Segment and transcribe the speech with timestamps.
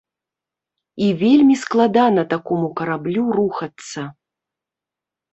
[1.07, 4.01] І вельмі складана такому караблю рухацца.